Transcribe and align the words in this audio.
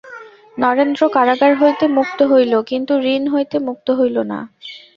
নরেন্দ্র 0.57 1.01
কারাগার 1.15 1.53
হইতে 1.55 1.85
মুক্ত 1.97 2.19
হইল, 2.31 2.53
কিন্তু 2.69 2.93
ঋণ 3.07 3.23
হইতে 3.33 3.57
মুক্ত 3.67 3.87
হইল 3.99 4.17
না। 4.31 4.39